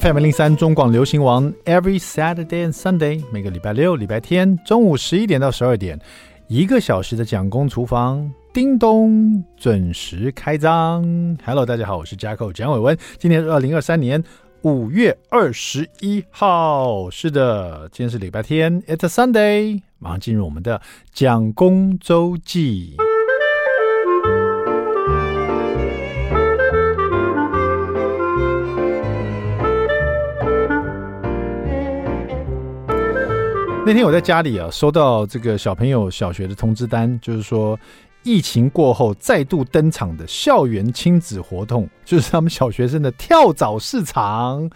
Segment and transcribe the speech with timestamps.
[0.00, 5.98] FM 零三中广流行王，Every Saturday and Sunday，每个礼拜六、礼拜天中午十一点到十二点，
[6.48, 11.02] 一个小时的蒋公厨房，叮咚，准时开张。
[11.42, 14.22] Hello，大家好，我是 jack 蒋伟文，今天是二零二三年
[14.62, 20.82] 五月二十一号，是的，今天是礼拜天，It's a Sunday，马上进入我们的
[21.14, 22.96] 蒋公周记。
[33.86, 37.78] 那天我在家里啊，收到这个小朋友小学的通知单，就是说
[38.24, 44.68] 疫情过后再度登场的校园亲子活动，就是他们小学生的跳蚤市场。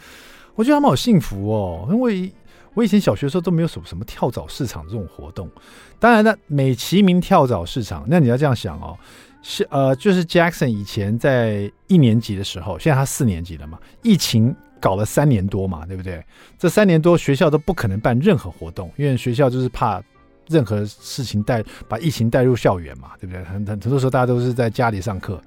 [0.55, 2.33] 我觉得他们好幸福哦，因为
[2.73, 5.51] 我以前小学时候都没有什么什么跳蚤市场这种活动。
[5.99, 8.97] 当然呢，美其名跳蚤市场，那你要这样想哦，
[9.43, 14.55] 是呃，就是 Jackson 以前在一年级的时候，现在他四年级了嘛，疫情。
[14.81, 16.25] 搞了三年多嘛，对不对？
[16.59, 20.03] 这三年多学校都不可能办任何活动，因为学校就是怕
[20.49, 23.45] 任何事情带把疫情带入校园嘛，对不对？
[23.45, 25.41] 很很很多时候大家都是在家里上课。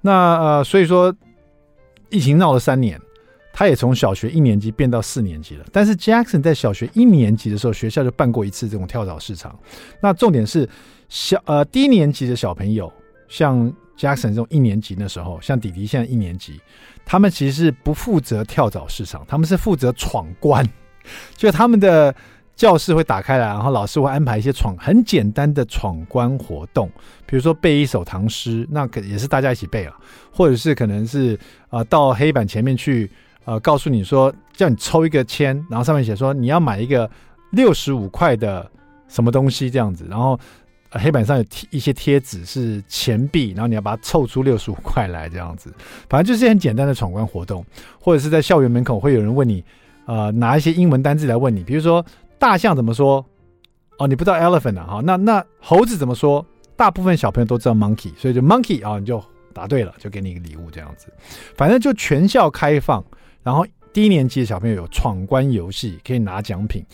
[0.00, 1.14] 那呃，所以说
[2.08, 3.00] 疫情闹了三年，
[3.52, 5.64] 他也从小学一年级变到四年级了。
[5.70, 9.58] 但是 Jackson 在小学一年级的时候，学校就办过一次这种跳蚤市场。
[10.00, 10.68] 那重点是
[11.08, 12.90] 小呃低年级的小朋友，
[13.28, 13.72] 像
[14.02, 16.60] Jackson 这种一年级的时候，像弟弟现在一年级。
[17.04, 20.68] 他们其实是不负责跳蚤市场，他们是负责闯关。
[21.36, 22.12] 就他们的
[22.56, 26.90] 教室会打开来，然后老师会安排一些闯很简单的闯关活动，
[27.26, 29.94] 比如说背一首唐诗，那可也是大家一起背了，
[30.32, 31.38] 或者是可能是
[31.70, 33.08] 呃到黑板前面去
[33.44, 37.08] 呃告诉你说，叫你抽一个签，然后上面写说你要买一个
[37.50, 38.68] 六十五块的
[39.06, 40.38] 什么东西这样子，然后。
[40.92, 45.72] 黑板上有贴一些贴纸是钱币，然后你要把它凑出六十五块来，这样子，
[46.08, 47.64] 反正就是很简单的闯关活动，
[47.98, 49.64] 或者是在校园门口会有人问你，
[50.06, 52.04] 呃，拿一些英文单字来问你，比如说
[52.38, 53.24] 大象怎么说？
[53.98, 54.86] 哦，你不知道 elephant 啊？
[54.86, 56.44] 哈，那那猴子怎么说？
[56.76, 59.22] 大部分小朋友都知道 monkey，所以就 monkey 啊，你就
[59.54, 61.06] 答对了，就给你一个礼物这样子。
[61.56, 63.04] 反正就全校开放，
[63.42, 66.84] 然后低年级的小朋友有闯关游戏可以拿奖品，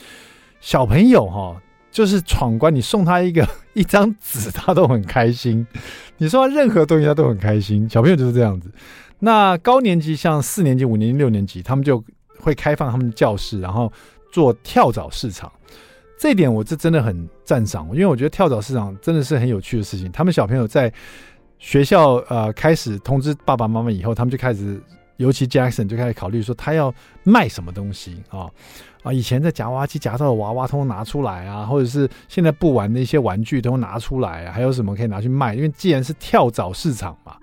[0.61, 1.61] 小朋友哈。
[1.91, 5.67] 就是闯关，你送他一个 一张纸，他都很开心。
[6.17, 7.89] 你送他任何东西，他都很开心。
[7.89, 8.71] 小朋友就是这样子。
[9.19, 12.03] 那高年级像四年级、五年级、六年级，他们就
[12.39, 13.93] 会开放他们的教室，然后
[14.31, 15.51] 做跳蚤市场。
[16.21, 20.11] 这点我是真的很赞赏，因为我觉得跳蚤市场真的是很有趣的事情。
[20.13, 20.93] 他们小朋友在
[21.59, 24.81] 学校呃开始通知爸爸妈妈以后，他们就开始，
[25.19, 26.93] 尤其 Jackson 就开始考虑说他要
[27.23, 28.51] 卖什么东西啊。
[29.05, 35.55] 啊，以前在夹娃娃机夹到的娃娃，通通拿出来啊，或者是现在不玩的一些玩具，都拿出来啊，还有什么可以拿去卖？
[35.55, 37.37] 因为既然是跳蚤市场嘛，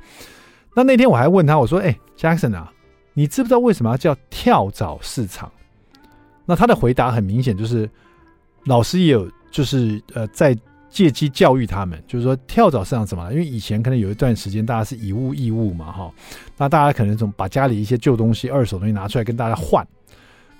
[0.75, 2.69] 那那天我还问他，我说：“哎，Jackson 啊，
[3.13, 5.49] 你知不知道为什么要叫跳蚤市场？”
[6.45, 7.89] 那他的回答很明显，就是
[8.65, 10.55] 老师也有，就是呃，在
[10.95, 13.29] 借机教育他们，就是说跳蚤市场什么？
[13.33, 16.09] 因为以前可能有一段时间大家是以物易物嘛，哈，
[16.55, 19.85] 那大家可能从把家里一些旧东西、二手东西拿出来跟大家换。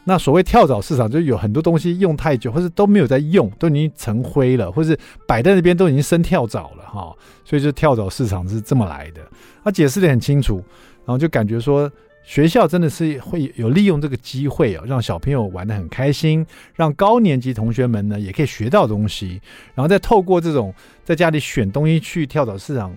[0.04, 9.22] 那所谓跳蚤市场，就有很多东西用太久，或是都没有在用，都已经成灰了，或是摆在那边都已经生跳蚤了哈，所以就跳蚤市场是这么来的。
[9.64, 10.58] 他解释得很清楚，
[11.06, 11.90] 然后就感觉说
[12.26, 19.40] 学校真的是会有利用这个机会啊，让小朋友玩得很开心，让高年级同学们呢也可以学到东西，
[19.74, 22.94] 然后再透过这种在家里选东西去跳蚤市场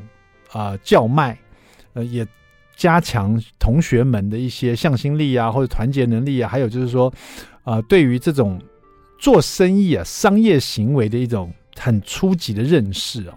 [0.53, 1.39] 啊、叫卖，
[1.93, 2.27] 呃也。
[2.79, 7.13] 加强同学们的一些向心力啊，或者团结能力啊，还有就是说，
[7.65, 8.57] 呃，对于这种
[9.19, 13.35] 做生意啊、商业行为的一种很初级的认识哦，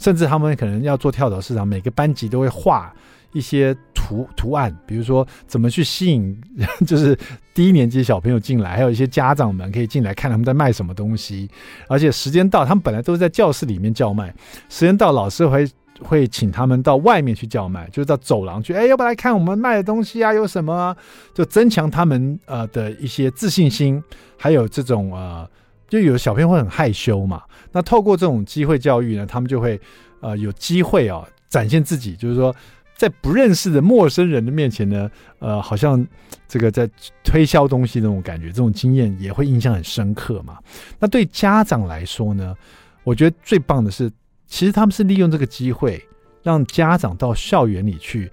[0.00, 2.92] 甚至他们可能要做跳蚤市场，每个班级都会画
[3.32, 6.36] 一些图图案，比如说怎么去吸引，
[6.86, 7.18] 就是
[7.54, 11.48] 低年级小朋友进来，还有一些家长们可以进来看他们在卖什么东西，
[11.88, 14.34] 而且时间到，他们本来都是在教室里面叫卖，
[14.68, 15.68] 时间到，老师会。
[16.02, 20.32] 会请他们到外面去叫卖，就是到走廊去，哎，要不来看我们卖的东西啊？
[20.32, 20.96] 有什么啊？
[21.34, 24.02] 就增强他们呃的一些自信心，
[24.38, 25.46] 还有这种呃，
[25.90, 27.42] 就有小朋友会很害羞嘛。
[27.70, 29.78] 那透过这种机会教育呢，他们就会
[30.20, 32.56] 呃有机会啊展现自己，就是说
[33.00, 36.06] 在不认识的陌生人的面前呢，呃，好像
[36.46, 36.86] 这个在
[37.24, 40.58] 推销东西那种感觉，这种经验也会印象很深刻嘛。
[40.98, 42.54] 那对家长来说呢，
[43.02, 44.12] 我觉得最棒的是。
[44.46, 46.04] 其实他们是利用这个机会，
[46.42, 48.30] 让家长到校园里去，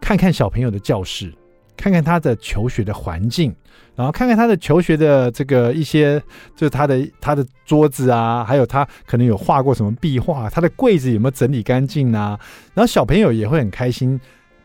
[0.00, 1.34] 看看小朋友的教室，
[1.80, 3.54] 看看他的求学的环境，
[3.96, 6.20] 然后看看他的求学的这个一些，
[6.54, 12.38] 就是他的他的桌子啊，还有他可能有画过什么壁画，他的柜子有没有整理干净啊？
[12.74, 14.20] 然后小朋友也会很开心，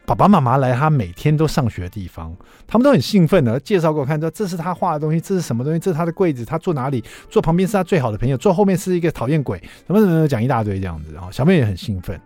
[0.06, 2.36] 爸爸妈妈来他每天都上学的地方，
[2.68, 5.80] 他们都很兴奋的介绍给我看，说这是他画的东西，这是什么东西？
[5.80, 7.02] 这是他的柜子，他坐哪里？
[7.30, 9.58] 坐旁边是他最好的朋友，坐后面是一个讨厌鬼，
[9.88, 12.20] 什么什么讲一大堆这样子，然后小朋友也很兴奋。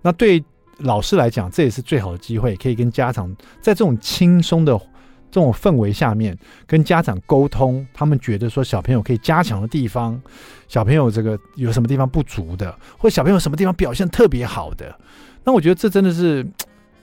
[0.00, 0.42] 那对
[0.78, 4.76] 老师来讲，这也是最好的机会，可以跟家长在这种轻松的
[5.30, 6.36] 这种氛围下面
[6.66, 10.20] 跟家长沟通，他们觉得说小朋友可以加强的地方，
[10.68, 14.94] 小朋友这个有什么地方不足的，或者小朋友什么地方表现特别好的，
[15.44, 16.46] 那我觉得这真的是。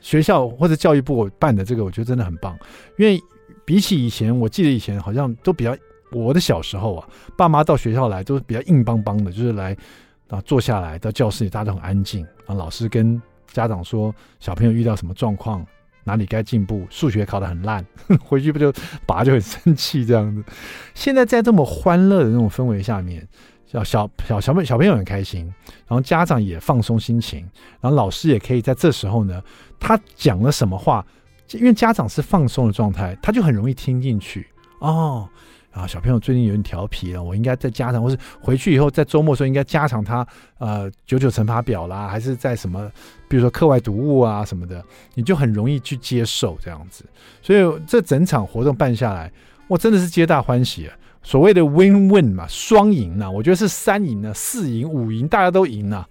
[0.01, 2.55] 学校或者教育部办的这个，我觉得真的很棒，
[2.99, 3.19] 因为
[3.65, 5.75] 比起以前，我记得以前好像都比较，
[6.11, 9.75] 我的小时候啊，爸妈到学校来都是比较硬邦邦的，就是来
[10.29, 13.19] 啊坐下来到教室里，大家都很安静啊，老师跟
[13.55, 15.65] 家长说小朋友遇到什么状况，
[16.03, 17.85] 哪里该进步，数学考得很烂，
[18.21, 18.73] 回去不就
[19.05, 20.43] 爸就很生气这样子。
[20.93, 23.25] 现在在这么欢乐的那种氛围下面。
[23.65, 25.45] 小小小小朋小朋友很开心，
[25.87, 27.39] 然后家长也放松心情，
[27.81, 29.41] 然后老师也可以在这时候呢，
[29.79, 31.05] 他讲了什么话，
[31.51, 34.47] 因为家长是放松的状态，他就很容易听进去
[34.79, 35.27] 哦。
[35.75, 40.25] 啊，小朋友最近有点调皮了，我应该在加强，或是回去以后在周末的时候应该加强他
[40.57, 42.89] 呃九九乘法表啦，还是在什么，
[43.27, 44.81] 比如说课外读物啊什么的，
[45.15, 47.03] 你就很容易去接受这样子。
[47.41, 49.29] 所以这整场活动办下来，
[49.67, 50.89] 我真的是皆大欢喜。
[51.21, 56.05] 所谓的 win-win 嘛，双赢呐，我觉得是三赢呢，四赢、五赢，大家都赢呐。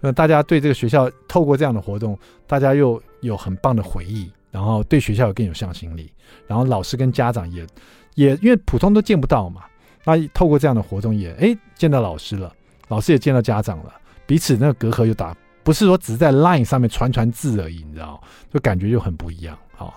[0.00, 2.16] 那大家对这个学校透过这样的活动，
[2.46, 6.12] 大家又有很棒的回忆，然后对学校有更有向心力，
[6.46, 7.66] 然后老师跟家长也
[8.18, 9.62] 也因为普通都见不到嘛，
[10.04, 12.52] 那透过这样的活动也哎见到老师了，
[12.88, 13.94] 老师也见到家长了，
[14.26, 18.20] 彼此那个隔阂又打，不是说只是在 Line 上面传传字而已，你知道，
[18.52, 19.94] 就感觉就很不一样，好。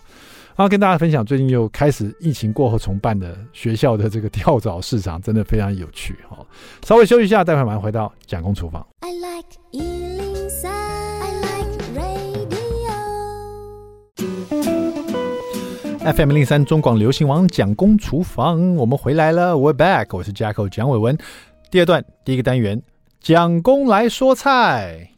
[0.56, 6.46] 然后跟大家分享，最近又开始疫情过后重办的学校的这个跳蚤市场，真的非常有趣好。
[6.84, 8.86] 稍微休息一下，待会儿马上回到蒋公厨房。
[9.00, 10.21] I like
[16.04, 21.16] FM 零三中广流行王蒋公厨房，我们回来了，We're back，我是 Jacko 蒋伟文。
[21.70, 22.82] 第二段第一个单元，
[23.20, 25.12] 蒋公来说菜。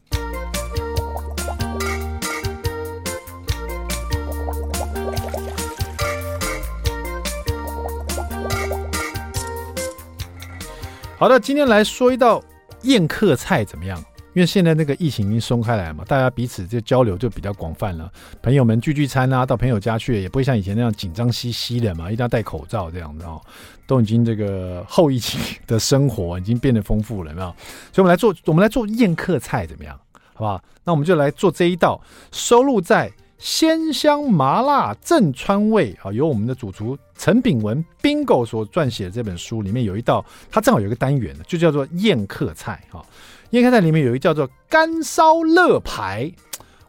[11.16, 12.44] 好的，今天来说一道
[12.82, 14.04] 宴客菜怎么样？
[14.34, 18.10] 因为现在那个疫情已经松开来嘛，大家彼此就交流就比较广泛了。
[18.42, 23.40] 朋友们聚聚餐啊，到朋友家去，也不会像以前那样紧张兮兮的嘛，一定要戴口罩这样子哦。
[23.86, 27.46] 都已经这个后疫情的生活已经变得丰富了，没有？
[27.92, 29.98] 所以，我们来做，我们来做宴客菜怎么样？
[30.32, 30.62] 好不好？
[30.82, 32.00] 那我们就来做这一道，
[32.32, 33.12] 收录在。
[33.38, 43.04] 鲜香麻辣正川味啊，由我们的主厨陈炳文 Bingo 所撰写的这本书里面有一道，它正好有一个单元就叫做宴客菜哈。
[43.50, 46.32] 宴客菜里面有一叫做干烧乐排，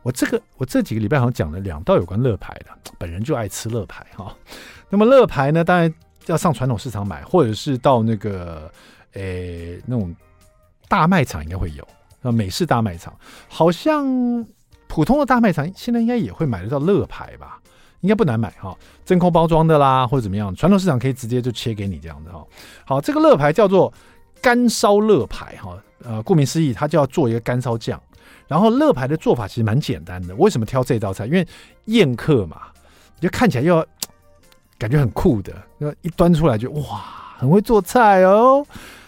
[0.02, 4.34] 我这个我这几个礼拜好像讲了两道有关乐排的，本人就爱吃乐排哈。
[4.90, 5.94] 那么乐排呢，当然
[6.28, 8.72] 要上传统市场买，或者是到那个
[9.14, 10.16] 诶那种
[10.88, 11.86] 大卖场应该会有，
[12.22, 13.14] 那美式大卖场
[13.50, 14.46] 好像。
[14.96, 17.60] 普通的大卖场现在应该也会买得到乐牌吧？
[18.00, 20.56] 应该不难买哈，真空包装的啦，或者怎么样？
[20.56, 22.42] 传统市场可以直接就切给你这样的哈。
[22.86, 23.94] 好，这个乐牌叫做
[24.42, 25.78] 干烧乐牌哈。
[26.06, 28.02] 呃，顾名思义，它就要做一个干烧酱。
[28.48, 30.34] 然后乐牌的做法其实蛮简单的。
[30.36, 31.26] 为什么挑这道菜？
[31.26, 31.46] 因为
[31.88, 32.62] 宴客嘛，
[33.20, 33.86] 就看起来又要
[34.78, 37.04] 感觉很酷的，那一端出来就哇，
[37.38, 38.66] 很会做菜哦。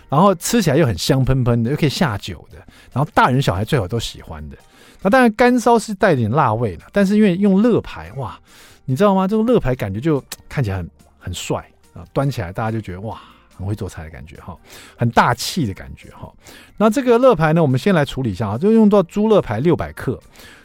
[0.09, 2.57] 然后吃起来又很香喷喷的，又可以下酒的。
[2.91, 4.57] 然后大人小孩最好都喜欢的。
[5.01, 8.37] 那当然，干烧是带点辣味的，但是因为用肋排，哇，
[8.85, 9.27] 你知道吗？
[9.27, 10.89] 这个肋排感觉就看起来很
[11.19, 13.19] 很帅啊，端起来大家就觉得哇，
[13.55, 14.57] 很会做菜的感觉哈，
[14.97, 16.33] 很大气的感觉哈。
[16.77, 20.19] 那这个肋排呢，我们先来处理一下啊，就用到猪肋排六百克。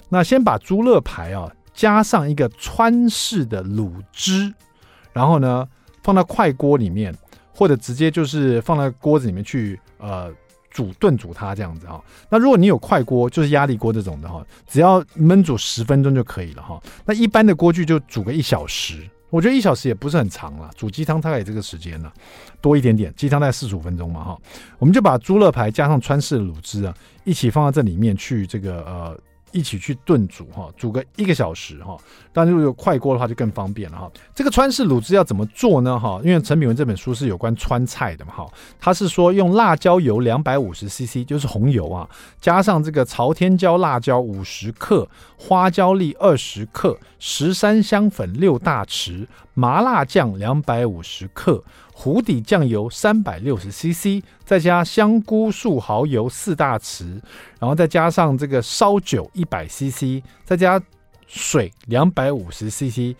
[0.08, 4.52] 那先把猪肋排啊加上一个川式的卤汁，
[5.12, 5.68] 然后呢
[6.02, 7.14] 放到快锅里面，
[7.54, 10.32] 或者直接就是放到锅子里面去呃。
[10.72, 16.82] 煮炖煮它这样子哈，那如果你有快锅，就是压力锅这种的哈，只要焖煮十分钟就可以了哈。
[17.04, 20.70] 那一般的锅具就煮个一小时，我觉得一小时也不是很长了。
[20.74, 22.10] 煮鸡汤大概这个时间呢，
[22.60, 24.38] 多一点点，鸡汤大概四十五分钟嘛哈。
[24.78, 29.18] 我们就把猪肋排加上川式卤汁啊，一起放到这里面去，这个呃。
[29.52, 31.96] 一起去炖煮哈，煮个一个小时哈。
[32.32, 34.10] 但，如果有快锅的话，就更方便了哈。
[34.34, 35.98] 这个川式卤汁要怎么做呢？
[35.98, 38.46] 哈，因为陈炳文这本书是有关川菜的嘛哈。
[38.80, 42.08] 他是说用辣椒油两百五十 CC，就是红油啊，
[42.40, 45.06] 加上这个朝天椒辣椒五十克，
[45.36, 51.62] 花椒粒二十克，十三香粉六大匙，麻辣酱两百五十克。
[52.02, 57.04] 湖底酱油三百六十 CC，再加香菇素蚝油四大匙，
[57.60, 60.82] 然后再加上这个烧酒一百 CC，再加
[61.28, 63.14] 水两百五十 CC，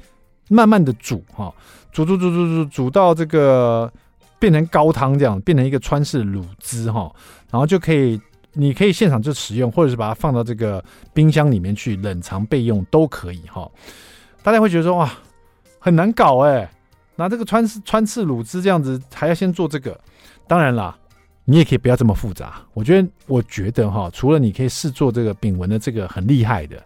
[0.48, 1.54] 慢慢的煮哈，
[1.92, 3.88] 煮煮煮煮煮煮到这个
[4.40, 7.08] 变成高汤这样，变成一个川式卤汁哈，
[7.52, 8.20] 然后就可以，
[8.52, 10.84] 你可以现场就使用，或者是把它放到这个
[11.14, 13.70] 冰箱里面去冷藏备用都可以哈。
[14.42, 15.08] 大家会觉得说哇，
[15.78, 16.68] 很难搞哎，
[17.16, 19.99] 拿这个川式川刺卤汁这样子，还要先做这个，
[20.47, 20.97] 当然啦。
[21.45, 26.81] 你也可以不要这么复杂，我觉得，我觉得哈，除了你可以试做这个炳文的这个很厉害的，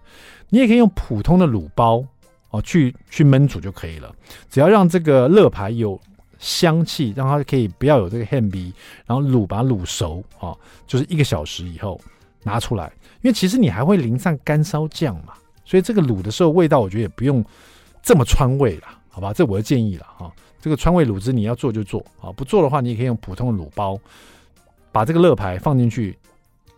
[0.48, 2.02] 你也可以用普通的卤包
[2.48, 4.10] 哦，去去焖煮就可以了。
[4.48, 6.00] 只要让这个肋排有
[6.38, 8.72] 香气，让它可以不要有这个汗鼻，
[9.04, 12.00] 然后卤把它卤熟哦，就是一个小时以后
[12.42, 12.90] 拿出来。
[13.20, 15.34] 因为其实你还会淋上干烧酱嘛，
[15.66, 17.44] 所以这个卤的时候味道我觉得也不用
[18.02, 19.32] 这么川味了，好吧？
[19.32, 20.30] 这我的建议了哈。
[20.60, 23.98] 这个川味卤汁你要做就做啊，不做的话你也可以用普通的卤包。
[24.92, 26.18] 把这个乐牌放进去，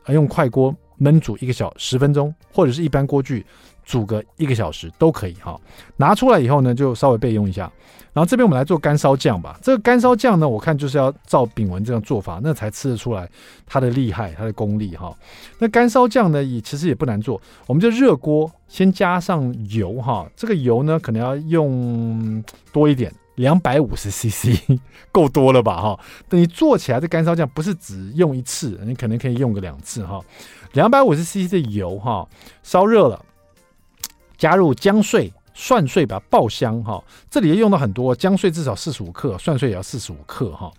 [0.06, 3.44] 用快锅焖煮一个小十分钟，或者是一般锅具
[3.88, 5.58] 煮个一个小时都可以哈。
[5.96, 7.72] 拿出来以后呢，就稍微备用一下。
[8.12, 9.58] 然后这边我们来做干烧酱吧。
[9.62, 13.26] 这个干烧酱呢，我看就是要照炳文这样做法，那才吃得出来
[13.66, 15.16] 它的厉害，它的功力哈。
[15.58, 20.28] 那干烧酱呢，也其实也不难做，我们就热锅先加上油哈。
[20.36, 23.10] 这个油呢，可能要用多一点。
[23.36, 24.58] 两百五十 CC
[25.12, 25.80] 够多了吧？
[25.80, 30.20] 哈，等你做起来，这干烧酱不是只用一次，你可能可以用个两次哈。
[30.72, 32.26] 两百五十 CC 的油哈，
[32.64, 33.24] 烧热了，
[34.38, 37.02] 加入姜碎、蒜碎，把它爆香哈。
[37.28, 40.72] 这里用到很多姜碎，至少四十五克，蒜碎也要四十五克哈。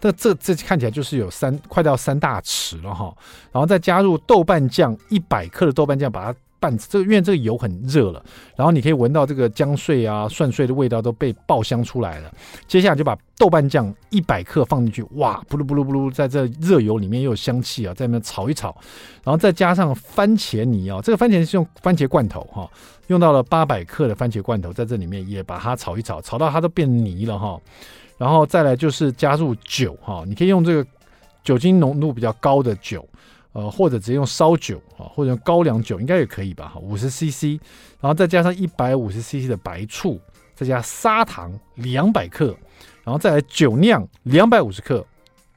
[0.00, 3.14] 那这这看起来就是有三快到三大匙了哈。
[3.52, 6.38] 然后再加入豆瓣酱一百克的豆瓣酱，把它。
[6.60, 8.22] 半这个，因为这个油很热了，
[8.54, 12.30] 然后你可以闻到这个姜碎啊、蒜碎的味道都被爆香出来了。
[12.68, 18.76] 接下来就把豆瓣酱一百克放进去，哇，噗噜噗噜噗噜，在这热油里面又有香气啊，在那边炒一炒，
[19.24, 22.70] 然后再加上番茄泥啊，这个番茄是用番茄罐头哈，
[23.06, 27.58] 用到了八百克的番茄罐头在这里面也把它炒一炒，炒到它都变泥了哈。
[28.18, 30.86] 然后再来就是加入酒哈，你可以用这个
[31.42, 33.08] 酒精浓度比较高的酒。
[33.52, 36.70] 呃，或者直接用烧酒啊，或者用高粱酒应该也可以吧？
[36.74, 37.60] 哈，五十 CC，
[38.00, 40.20] 然后再加上一百五十 CC 的白醋，
[40.54, 42.56] 再加砂糖两百克，
[43.02, 45.04] 然后再来酒酿两百五十克，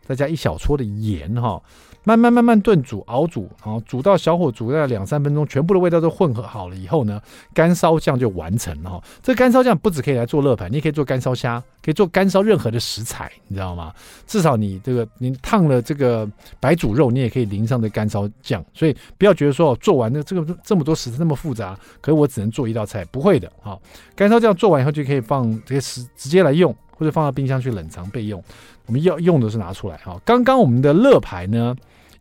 [0.06, 1.62] 再加一小撮的盐哈。
[2.06, 7.22] 慢慢慢慢炖煮熬煮，然后煮到小火煮大概两三分钟，全部的味道都混合好了以后呢，
[7.54, 9.02] 干烧酱就完成了哈。
[9.22, 13.94] 这干烧酱不止可以来做热盘，你可以做干烧虾，可以做干烧任何的食材，你知道吗？
[14.28, 16.30] 至少你这个你烫了这个
[16.60, 18.62] 白煮肉，你也可以淋上这干烧酱。
[18.74, 23.80] 所以不要觉得说做完的这个这么多食材那么复杂，可是我只能做一道菜，不会的哈。
[24.14, 28.44] 干烧酱做完以后就可以放这些食直接来用，或者放到冰箱去冷藏备用。
[28.86, 30.20] 我们要用的是拿出来哈。
[30.26, 31.76] 刚刚我们的肋排呢，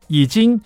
[0.06, 0.60] 已经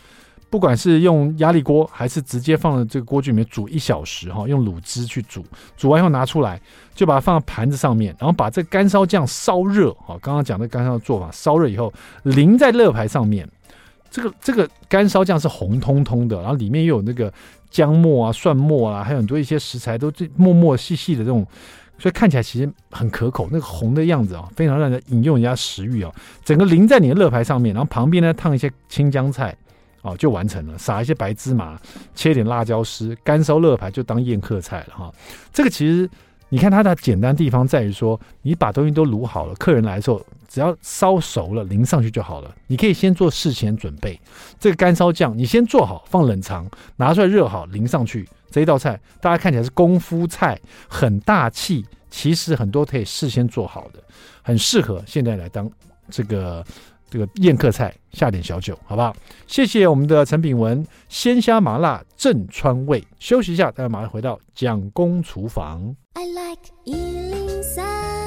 [0.49, 5.45] 不管是用压力锅还是直接放在这个锅具里面煮一小时哈，用卤汁去煮，
[5.77, 6.61] 煮完以后拿出来
[6.95, 13.47] 就把它放到盘子上面，然后把这干烧酱烧热哈，刚刚讲的干烧的做法，烧热以后淋在肋排上面，
[14.11, 17.33] 这个这个干烧酱是红彤彤的，然后里面又有那个
[17.69, 21.45] 姜末啊、蒜末啊，还有很多一些食材都这默默细细的这种，
[21.99, 26.13] 所以看起来其实很可口，那个红的样子啊，非常让人引诱人家食欲啊。
[26.45, 29.57] 整个淋在你的肋排上面，然后旁边呢烫一些青江菜。
[30.03, 31.77] 哦，就完成了，撒一些白芝麻，
[32.15, 35.13] 切点辣椒丝，干烧肋排就当宴客菜了哈。
[35.53, 36.09] 这个其实
[36.49, 42.55] 你看它的简单地方在于说，你把东西都卤好了，客人来的时候只要烧熟了淋上去就好了。
[42.69, 44.17] 你可以先做事前准备，
[44.61, 48.29] 这个干烧酱你先做好放冷藏，拿出来热好淋上去。
[48.51, 54.03] 这一道菜大家看起来是功夫菜，很大气，其实很多可以事先做好的，
[54.43, 55.71] 很适合现在来当
[56.11, 56.65] 这个。
[57.09, 59.15] 这个宴客菜，下点小酒，好不好？
[59.47, 63.03] 谢谢我们的陈炳文，鲜虾麻辣正川味。
[63.21, 65.95] 休息一下，大家马上回到蒋公厨房。
[66.15, 68.26] I like 103,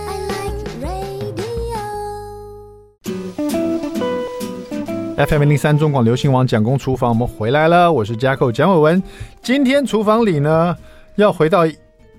[5.28, 9.04] FM 零零三中广流行网蒋公厨房，我们回来了，我是 Jacko 蒋伟文。
[9.42, 10.78] 今天厨房里呢，
[11.16, 11.66] 要回到。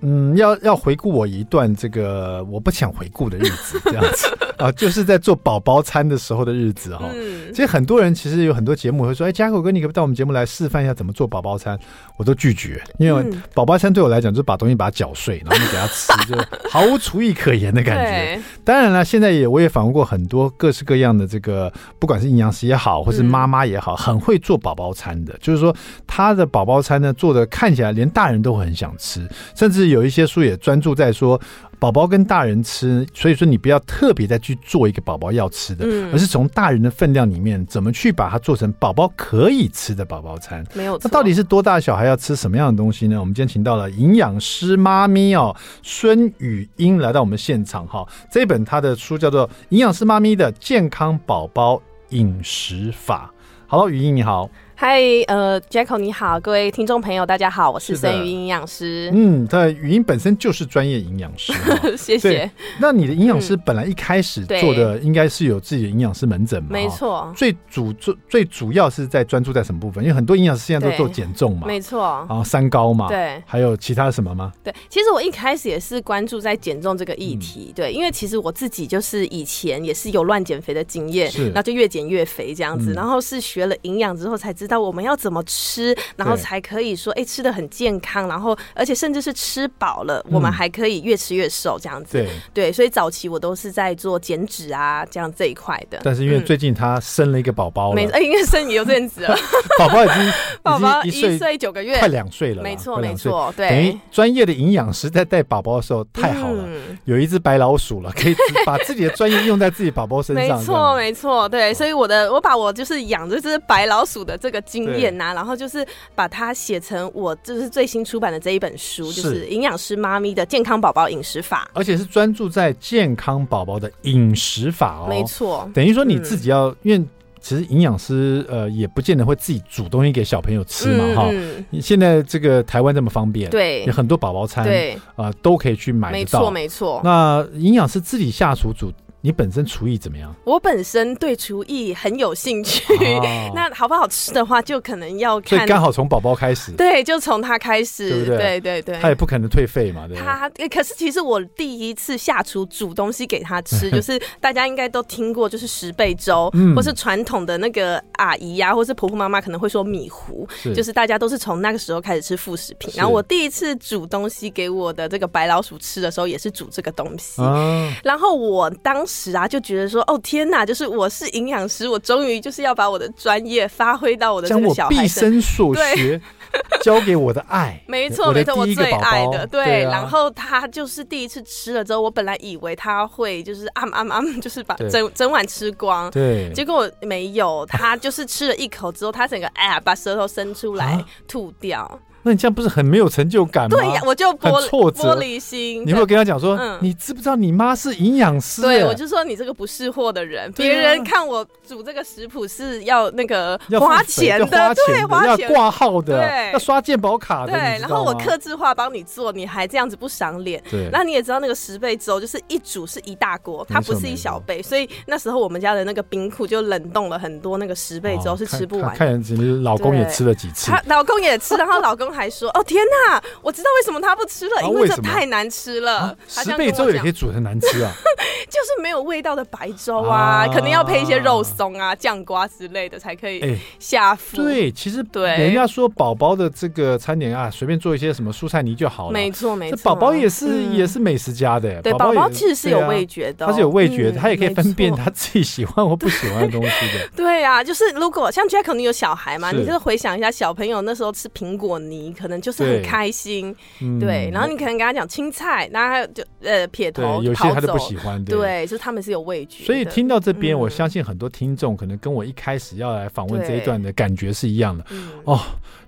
[0.02, 4.26] 嗯，要要回顾我一段这个我不想回顾的日子，这样子
[4.56, 7.04] 啊，就是在做宝宝餐的时候的日子哈。
[7.14, 11.78] 嗯、其实很多人其实有很多节目会说，哎，Jacko 哥，你可不可以到我们节目来示范一下怎么做宝宝餐？
[12.16, 16.36] 我都拒绝，因为宝宝餐对我来讲就是把东西把它搅碎，然后你给他吃，就
[16.70, 18.36] 毫无厨艺可言的感觉。
[18.36, 25.74] 对当然了，现在也我也访问过很多各式各样的这个，不管是营养师也好，或是妈妈也好，很会做宝宝餐的，就是说
[26.06, 29.89] 他的宝宝餐呢做的看起来连大人都会很想吃，甚至。
[29.90, 31.40] 有一些书也专注在说
[31.78, 40.64] 宝宝跟大人吃，所以说你不要特别再去做一个宝宝要吃的，嗯而是从大人的分量里面怎么去把它做成宝宝可以吃的宝宝餐。
[40.74, 41.02] 没有错。
[41.04, 43.18] 那到底是多大小孩要吃什么样的东西呢？
[43.18, 48.06] 我们今天请到了营养师妈咪哦，孙雨英来到我们现场哈。
[48.30, 51.80] 这一本她的书叫做《营养师妈咪的健康宝宝
[52.10, 53.32] 饮食法》。
[53.66, 54.50] 好，雨英你好。
[54.82, 59.10] 嗨，呃，Jacko 你好，各位听众朋友，大家好，我是森语营养师。
[59.12, 61.52] 嗯，他语音本身就是专业营养师，
[61.98, 62.50] 谢谢。
[62.78, 66.70] 那你的营养师本来一开始做的应该是有自己的营养师门诊嘛？
[66.70, 67.30] 没错。
[67.36, 70.02] 最主最最主要是在专注在什么部分？
[70.02, 72.24] 因为很多营养师现在都做减重嘛，没错。
[72.26, 74.50] 然后三高嘛，对，还有其他什么吗？
[74.64, 85.44] 对，其实我一开始也是关注在减重这个议题，嗯、对，因为其实我自己就是以前也是有乱减肥的经验，是，然后就越减越肥这样子，嗯、然后是学了营养之后才知道我们要怎么。
[85.50, 92.12] 吃，然后才可以说，哎，吃的很健康，然后而且甚至是吃饱了，我们还可以越吃越瘦这样子。
[92.12, 95.98] 对对，所以早期我都是在做减脂啊，这样这一块的。
[96.04, 99.36] 但是因为最近他生了一个宝宝了，没，哎，应该生也有阵子了，
[99.76, 103.68] 宝宝已经 宝宝一岁九个月，快两岁了，没错没错，对。
[103.70, 106.64] 等于专业的营养师在带宝宝的时候太好了，
[107.06, 110.58] 有一只白老鼠了， 可以把自己的专业用在自己宝宝身上。
[110.58, 115.32] 没错没错，对，所以我的我把我就是养这只白老鼠的这个经验呐。
[115.34, 125.06] 然后就是把它写成我就是最新出版的这一本书，就是营养师妈咪的健康宝宝饮食法，而且是专注在健康宝宝的饮食法哦。
[125.08, 127.04] 没错，等于说你自己要，因为
[127.40, 131.30] 其实营养师呃也不见得会自己煮东西给小朋友吃嘛哈。
[131.70, 137.00] 你现在这个台湾这么方便，对，有很多宝宝餐，对啊都可以去买得到，没错没错。
[137.02, 138.92] 那营养师自己下厨煮。
[139.22, 140.34] 你本身厨艺怎么样？
[140.44, 145.58] 我本身对厨艺很有兴趣，哦、 那好不好吃的话，就可能要看。
[145.58, 148.36] 所以刚好从宝宝开始，对，就从他开始，对不对？
[148.38, 150.24] 对对对，他也不可能退费嘛，对对？
[150.24, 162.92] 他可是其实我第一次下厨煮东西给他吃， 就是大家应该都听过，就是十倍粥，嗯、或是传统的那个阿姨呀、啊，或是婆婆妈妈可能会说米糊，是就是大家都是从那个时候开始吃副食品。
[162.96, 167.42] 然后我第一次煮东西给我的这个白老鼠吃的时候，也是煮这个东西。
[167.42, 169.90] 啊、然后我当时啊就觉得。
[169.90, 176.20] 说哦天哪，就是我是营养师，我终于就是要把我的专业发挥到我的这个小孩将我毕生所学
[176.84, 179.64] 交给我的爱，没错没错，我最爱的对。
[179.64, 191.98] 对啊、然后他就是第一次吃了之后，我本来以为他会就是啊啊啊，就是把整整碗吃光，对，结果没有，他就是吃了一口之后，他整个哎呀把舌头伸出来吐掉。
[192.20, 193.76] 啊那你这样不是很没有成就感吗？
[193.76, 195.82] 对呀，我就玻挫折玻璃心。
[195.86, 198.60] 你会跟他讲说，嗯、你知不知道你妈是营养师？
[198.60, 207.52] 对，我就说你这个不识货的人，别、啊、人看我煮这个食谱是要那个花钱的，花钱的对，花钱要挂号的，对，要刷健保卡的。
[207.52, 210.62] 对，然后我克制化帮你做，你还这样子不赏脸。
[210.70, 218.94] 对，那你也知道那个十倍粥就是一煮是一大锅，它不是一小杯，所以那时候我们家的那个冰库就冷冻了很多那个十倍粥，是吃不完。
[218.94, 225.98] 看样子老公也吃了几次，他老公也吃，然后老公还说：“哦天。”哪我知道为什么他不吃了，啊、因为这太难吃了。
[225.98, 227.92] 啊、十倍粥也可以煮的难吃啊，
[228.50, 234.38] 就是没有味道的白粥啊，啊可能要配一些肉松啊、酱瓜之类的才可以下腹。
[234.38, 239.12] 欸、对，其实对，人家说宝宝的这个餐点啊，随便做一些什么蔬菜泥就好了。
[239.12, 241.80] 没错没错，宝宝也是、嗯、也是美食家的。
[241.82, 247.08] 对，宝宝其实是有味觉的、哦，他是有味觉的，他、嗯、也可以分辨他自己喜欢或不喜欢的东西的。
[247.14, 253.54] 对， 对啊，就是如果像 Jack 你有小孩嘛，你就是回想一下小朋友那时候吃苹果泥，可能就是很开心。
[253.80, 258.24] 嗯、对，然后你可能跟他讲青菜，然后他就呃撇头，有些他就不喜欢。
[258.24, 259.64] 对，对就是他们是有味觉。
[259.64, 264.84] 所以听到这边，嗯、我相信很多听众可能跟我一开始要来访问这一段的感觉是一样的。
[265.24, 265.38] 哦，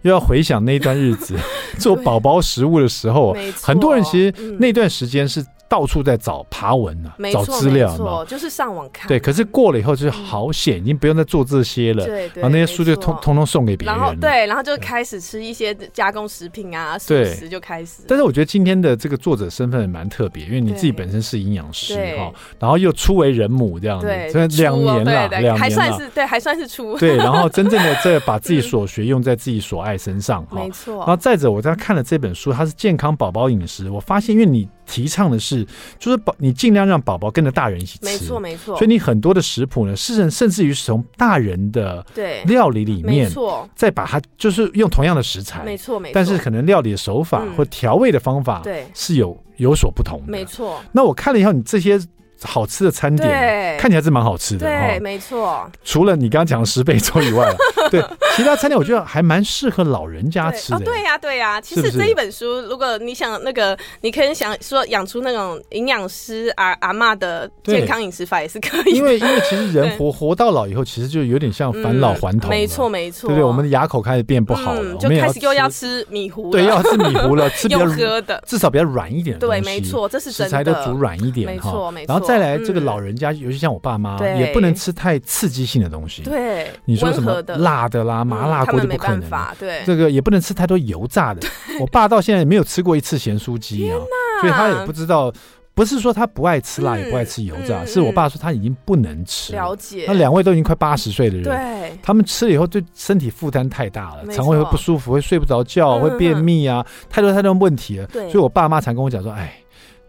[0.03, 1.35] 又要回想那一段日子
[1.79, 5.45] 做宝宝食物的时候，很多人其实那段时间是。
[5.73, 9.09] 到处在找爬文啊，找资料嘛，就是上网看。
[9.09, 12.05] 对，可是过了以后就是好险，已经不用再做这些了。
[12.05, 13.97] 对对，然后那些书就通通通送给别人。
[13.97, 18.03] 然后对，然后就开始吃一些加工食品啊，素食就开始。
[18.07, 26.99] 但是我觉得今天的这个作者身份也蛮特别，因为你自己本身是营养师哈，然后又初为人母这样子，所以两年了，两年了，还算是对，还算是初。
[26.99, 30.99] 对，然后真正的在 把自己所学用在自己所爱身上哈，没错。
[30.99, 34.69] 然后再者，我在看了这本书，它是健康宝宝饮食，我发现因为你。
[34.87, 35.67] 提倡的是，
[35.99, 38.77] 就是宝，你尽量让宝宝跟着大人一起吃，没错没错。
[38.77, 46.13] 所以你很多的食谱呢，是甚至于是从大人的对料理里面，没错，再把它就是用同样的食材，没错没错。
[46.15, 50.81] 但是可能料理的手法或调味的方法，对，是有有所不同的，没错。
[50.93, 52.01] 那我看了以后，你这些
[52.45, 55.71] 好吃的餐点，对，看起来是蛮好吃的，对，没错。
[55.85, 57.55] 除了你刚刚讲的十倍粥以外，
[57.91, 58.03] 对，
[58.37, 60.79] 其他餐点我觉得还蛮适合老人家吃的。
[60.79, 61.61] 哦，对呀，对呀。
[61.61, 68.95] 其实这一本书，如果你想那个，你可以想说养出那种营养师阿阿嬷的健康饮食法也是可以。
[68.95, 72.51] 因为因为其实人活活到老以后，其实就有点像返老还童。
[72.51, 73.45] 没错没错，对不对？
[73.45, 76.51] 我们的牙口开始变不好了，就开始又要吃米糊。
[76.51, 79.39] 对，要吃米糊了，吃比较 喝的，至少比较软一点。
[79.39, 80.49] 对，没错，这是真的。
[80.49, 82.13] 食材都煮软一点，没错没错。
[82.13, 86.23] 然后再来这个老人家，尤其像我爸妈，也不能吃太刺激性的东西。
[86.23, 89.31] 对，你说什么辣的啦、麻辣锅就不可能。
[89.59, 91.47] 对，这个也不能吃太多油炸的。
[91.79, 93.99] 我爸到现在也没有吃过一次咸酥鸡啊，
[94.41, 95.33] 所以他也不知道。
[95.75, 99.55] 不是说他不爱吃辣，也不爱吃油炸，是我爸说他已经不能吃。
[99.55, 100.05] 了解。
[100.07, 108.07] 那两位都已经快八十岁的人，对，他们吃了以后对身体负担太大了，肠胃会不舒服，会睡不着觉，会便秘啊，太多太多问题了。
[108.09, 109.62] 对，所以我爸妈常跟我讲说，哎。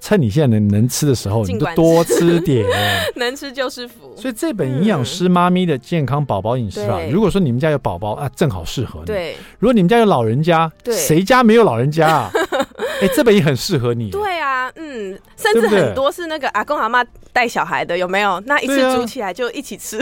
[0.06, 2.68] 趁你现在能能吃的时候，你就多吃点，
[3.16, 4.13] 能吃就是福。
[4.18, 9.06] 所以这本营养师妈咪的健康宝宝饮食啊，如果说你们家有宝宝啊，正好适合你。
[9.06, 12.32] 对，如果你们家有老人家，谁家没有老人家啊？
[13.04, 14.10] 哎，这本也很适合你。
[14.10, 18.42] 对啊，嗯，甚至很多是那个阿公阿妈带小孩的，有没有？
[18.46, 19.98] 那一次煮起来就一起吃。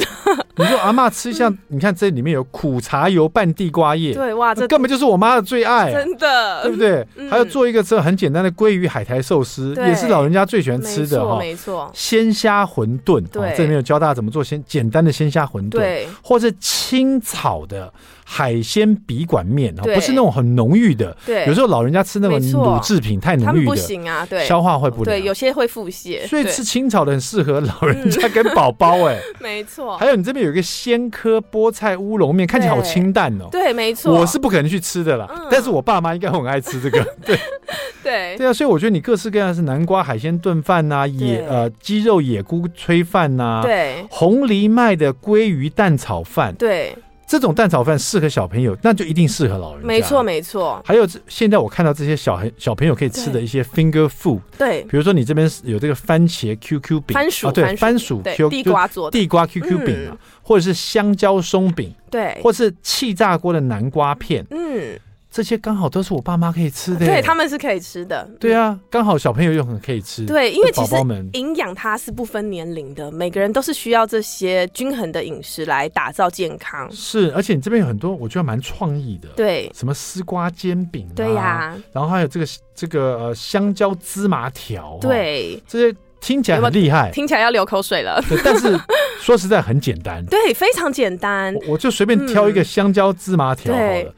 [0.56, 7.06] 你说阿妈吃像， 你看这里面有苦茶油拌地瓜叶，对哇，这根本就是我妈的最爱，真的，对不对？
[7.30, 9.74] 还有做一个这很简单的鲑鱼海苔寿司。
[9.78, 17.92] 也是老人家最喜欢吃的哈，没错，鲜虾馄饨，对，这里面有教大家怎么做鲜简单的鲜虾馄饨，对，或者清炒的
[18.34, 29.98] 海鲜笔管面，不是那种很浓郁的，对，有时候老人家吃那种乳制品太浓郁的不行啊，对，消化会不良，对，有些会腹泻，所以吃清炒的很适合老人家跟宝宝，哎， 没错。
[29.98, 37.38] 还有你这边有一个鲜科菠菜乌龙面，看起来好清淡哦，对，没错，我是不可能去吃的啦，但是我爸妈应该很爱吃这个， 对，
[38.02, 46.96] 对，对啊，所以我觉得你各式各样是南瓜海鲜炖饭呐，野呃鸡肉野菇炊饭呐，对，红藜麦的鲑鱼蛋炒饭，对，
[47.32, 49.86] 这种蛋炒饭适合小朋友，那就一定适合老人。
[49.88, 50.84] 没错没错。
[50.86, 65.00] 还有现在我看到这些小孩小朋友可以吃的一些 finger food，对，比如说你这边有这个番茄 QQ 饼，番薯对番薯 Q 地瓜做地瓜 QQ 饼，或者是香蕉松饼，对，或是气炸锅的南瓜片，嗯。
[65.32, 68.30] 这些刚好都是我爸妈可以吃的，对，他们是可以吃的。
[68.38, 70.26] 对啊，刚好小朋友又很可以吃。
[70.26, 70.96] 对，因为其实
[71.32, 76.86] 营养它是不分年龄的，每个人都是需要这些均衡的饮食来打造健康。
[76.92, 79.30] 是，而且你这边有很多我觉得蛮创意的。
[79.30, 88.22] 对，什么丝瓜煎饼，对呀，然后还有这个这个呃香蕉芝麻条，对，这些听起来很厉害，听起来要流口水了。
[88.28, 88.78] 对，但是
[89.22, 91.56] 说实在很简单，对，非常简单。
[91.70, 94.14] 我就随便挑一个香蕉芝麻条好了。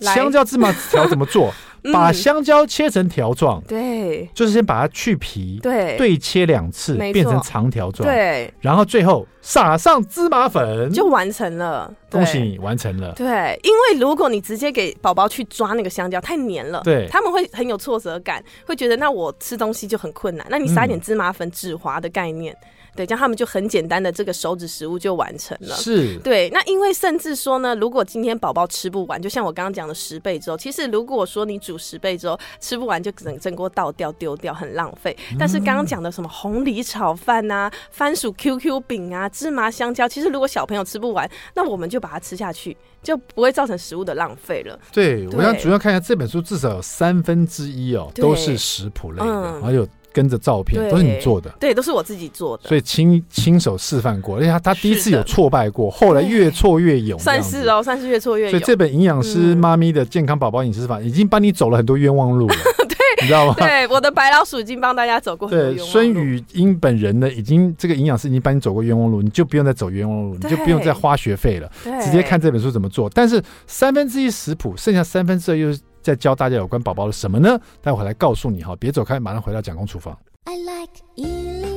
[0.00, 1.52] 香蕉芝麻条怎么做？
[1.92, 11.88] 把香蕉切成条状，对，就是先把它去皮，对，对切两次，变成长条状，对，然后最后撒上芝麻粉，就完成了。
[12.10, 13.12] 恭喜你完成了。
[13.12, 20.44] 对，因为如果你直接给宝宝去抓那个香蕉，太黏了，对，他们会很有挫折感，会觉得那我吃东西就很困难。
[20.50, 22.56] 那你撒一点芝麻粉，止滑的概念。
[22.96, 25.76] 对，这样他们就很简单的这个手指食物就完成了。
[25.76, 26.50] 是，对。
[26.50, 35.16] 那因为甚至说呢，如果今天宝宝吃不完，就像我刚刚讲的十倍粥，其实如果说你煮十倍粥吃不完，就整整锅倒掉丢掉，很浪费。
[35.38, 44.78] 但是刚刚讲的什么红梨炒饭啊、番薯 QQ 饼啊、芝麻香蕉，其实如果小朋友吃不完，那我们就把它吃下去，就不会造成食物的浪费了。
[44.90, 49.86] 对，对我想主要看一下这本书，至少有三分之一哦都是食谱类的，嗯、还有。
[50.16, 58.50] 跟着照片都是你做的，对，都是我自己做的，所以亲亲手示范过，而且他他第一次有挫败过，后来越挫越勇，算是哦，算是越挫越勇。
[58.50, 62.54] 所以这本营养师妈咪的健康宝宝饮食法已经帮你走了很多冤枉路了，
[62.88, 63.54] 对，你知道吗？
[63.58, 65.92] 对，我的白老鼠已经帮大家走过很多冤枉路。
[65.92, 71.70] 孙宇英本人呢，已经这个营养师已经帮你走过冤枉路，你就不用再走冤枉路，你就不用再花学费了，
[72.02, 73.10] 直接看这本书怎么做。
[73.10, 77.58] 但是三分之一食谱，剩下三分之二又是在教大家有关宝宝的什么呢？
[77.82, 80.16] 待会来告诉你哈，别走开，马上回到蒋公厨房。
[80.44, 81.75] I like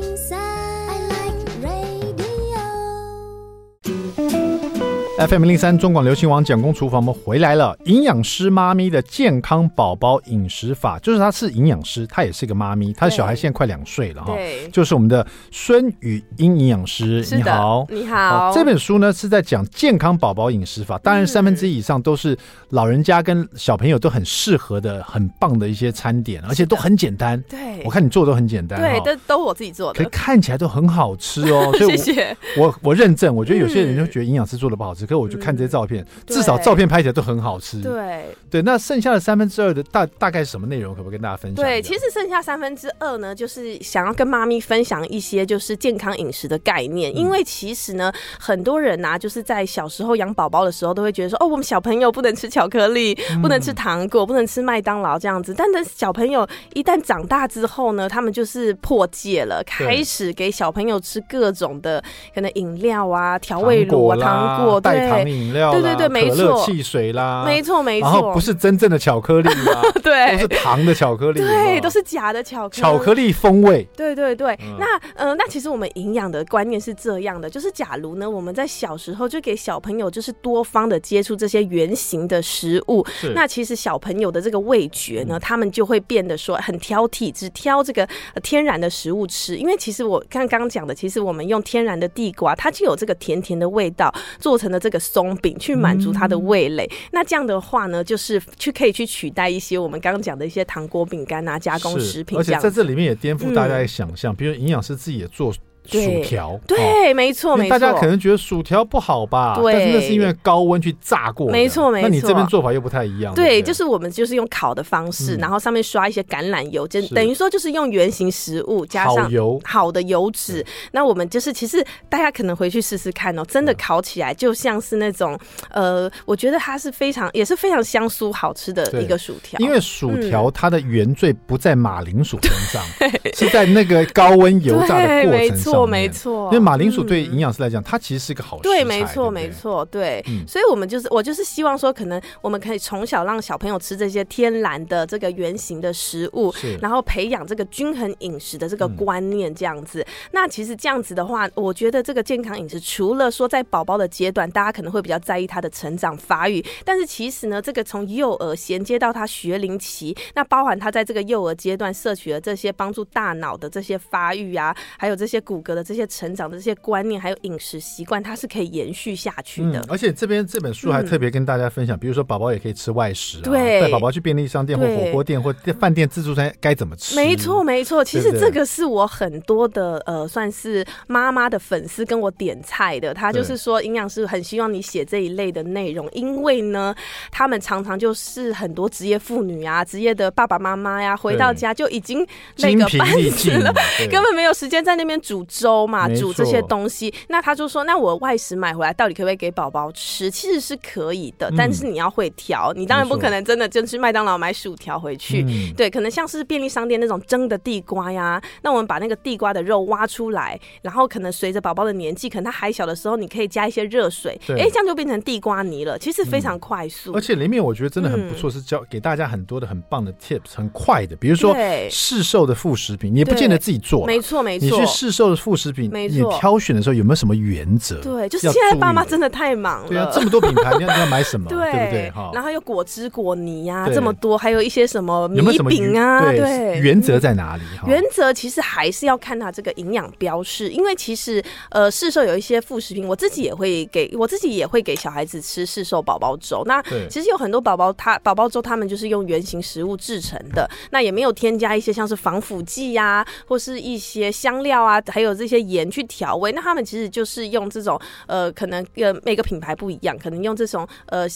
[5.28, 7.78] FM 零三中广流行网蒋公厨房，我们回来了。
[7.84, 14.34] 营养师妈咪的健康宝宝饮食法，就是她是营养师，她也是个妈咪，她的小孩现在快两岁了哈。
[14.34, 18.54] 对，就是我们的孙语英营养师，你好，你好。
[18.56, 22.38] 这本书呢是在讲健康宝宝饮食法，当然三分之一以上都是
[22.70, 27.38] 老人家跟小朋友都很适合的、很棒的一些餐点，而且都很简单。
[27.50, 31.76] 对，我看你做的都很简单，对，都都我自己做的，可是看起来都很好吃哦。
[31.78, 32.38] 谢谢。
[32.58, 35.09] 我我认证，我觉得有些人就觉得营养师做的不好吃。
[35.10, 37.82] 可我就看这些照片，至少照片拍起来都很好吃。
[37.82, 40.94] 对对，那剩下的三分之二的大大概是什么内容？
[40.94, 41.66] 可不可以跟大家分享？
[41.66, 55.54] 对，其实剩下三分之二呢，就是想要跟妈咪分享一些就是健康饮食的概念，因为其实呢，很多人呐，就是在小时候养宝宝的时候，都会觉得说，哦，我们小朋友不能吃巧克力，不能吃糖果，不能吃麦当劳这样子。
[55.54, 62.04] 但等小朋友一旦长大之后呢，他们就是破戒了，开始给小朋友吃各种的
[62.36, 74.58] 可能饮料啊、调味乳啊、糖果、代糖饮料，对对对，没错，汽水啦，没错没错，然后不是真正的巧克力啦， 对，都是糖的巧克力，对，都是假的巧克力，巧克力风味，对对对。
[74.78, 74.86] 那
[75.16, 88.08] 呃，那其实我们营养的观念是这样的，就是假如呢，我们在小时候就给小朋友就是多方的接触这些圆形的食物，那其实小朋友的这个味觉呢，他们就会变得说很挑剔，只挑这个
[88.44, 89.56] 天然的食物吃。
[89.58, 96.90] 因为其实我刚刚讲的，其实我们用天然的地瓜，它就有这个甜甜的味道，做成了这个松饼，去满足它的味蕾。
[97.12, 102.38] 那这样的话呢，就是去可以去取代一些我们刚刚讲的一些糖果、饼干啊、加工食品。
[102.38, 105.54] 而且在这里面也颠覆大家的想象，比如营养师自己也做。
[105.92, 107.70] 薯条对，对，没错，没错。
[107.70, 109.56] 大家可能觉得薯条不好吧？
[109.60, 111.50] 对，但是那是因为高温去炸过。
[111.50, 112.10] 没错，没错。
[112.10, 113.34] 那你这边做法又不太一样。
[113.34, 120.66] 对，对，就是我们就是用烤的方式，嗯、然后上面刷一些橄榄油，就等于说就是用原形食物加上油好的油脂。
[120.92, 125.38] 那我们就是其实大家可能回去试试看哦，真的烤起来就像是那种
[125.72, 129.60] 呃，我觉得它是非常也是非常香酥好吃的一个薯条。
[129.60, 135.79] 因为薯条它的原罪不在马铃薯身上， 嗯、是在那个高温油炸的过程上。
[135.86, 138.60] 没错，因为马铃薯对营养师来讲，它其实是一个好。
[138.60, 140.24] 对，没错，没错，对。
[140.48, 150.06] 所以，我们就是我就是希望说，可能我们可以从小让小朋友吃这些天然的这个原型的食物，然后培养这个均衡饮食的这个观念，这样子。
[150.32, 169.80] 那其实这样子的话，我觉得这个健康饮食，除了说在宝宝的阶段，大家可能会比较在意他的成长发育，但是其实呢，这个从幼儿衔接到他学龄期，那包含他在这个幼儿阶段摄取的这些帮助大脑的这些发育啊，还有这些骨骼的这些成长的这些观念，还有饮食习惯，它是可以延续下去的。
[169.80, 177.16] 嗯、而且这边这本书还特别跟大家分享，嗯、比如说宝宝也可以吃外食、啊，对，带宝宝去便利商店或火锅店或饭店自助餐该怎么吃？
[177.16, 178.04] 没错，没错。
[178.04, 186.96] 其实这个是我很多的呃，算是妈妈的粉丝跟我点菜的，他就是说营养师很希望你写这一类的内容，因为呢，
[187.32, 192.26] 他们常常就是很多职业妇女啊，职业的爸爸妈妈呀，回到家就已经
[192.58, 193.74] 累个半死了，
[194.10, 196.08] 根本没有时间在那边煮粥嘛。
[196.20, 200.30] 煮这些东西，那他就说，那我外食买回来到底可不可以给宝宝吃？
[200.30, 202.74] 其实是可以的，但是你要会调。
[202.76, 205.46] 你当然不可能真的就去麦当劳买薯条回去。
[205.78, 215.98] 对，可能像是便利商店那种蒸的地瓜呀，那我们把那个地瓜的肉挖出来，然后可能随着宝宝的年纪，可能他还小的时候，你可以加一些热水，哎，这样就变成地瓜泥了。
[215.98, 221.16] 其实非常快速，而且里面我觉得真的很不错，是教给大家很多的很棒的 tips，很快的。
[221.16, 221.56] 比如说
[221.90, 225.90] 市售的副食品，你也不见得自己做，没错没错，你去市售的副食品。
[225.92, 228.00] 你挑选的时候有没有什么原则？
[228.02, 229.88] 对，就是现在爸妈真的太忙了。
[229.88, 231.50] 对啊，这么多品牌，你要你要买什么？
[231.50, 232.12] 对不对？
[232.12, 232.32] 哈。
[232.34, 236.22] 然后还有果汁、果泥呀，这么多，还有一些什么米饼啊？
[236.32, 237.64] 对，原则在哪里？
[237.88, 246.64] 原则其实还是要看它这个营养标示，因为其实呃，市售有一些副食品，我自己也会给我自己也会给小孩子吃市售宝宝粥。
[246.66, 255.90] 那其实有很多宝宝他宝宝粥，他们就是用原型食物制成的，那也没有添加一些像是防腐剂呀，或是一些香料啊，还有有这些盐。
[255.90, 261.28] 去调味，那他们其实就是用这种呃，可能跟每个品牌不一样，可能用这种呃。